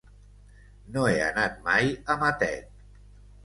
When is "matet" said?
2.25-2.69